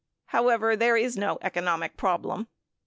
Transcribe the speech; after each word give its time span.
However, 0.29 0.75
there 0.75 0.97
is 0.97 1.15
no 1.15 1.37
economic 1.43 1.95
problem. 1.95 2.47